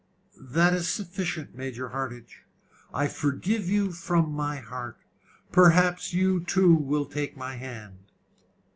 [0.39, 2.43] "That is sufficient, Major Hardinge.
[2.91, 4.97] I forgive you from my heart.
[5.51, 7.99] Perhaps you too will take my hand."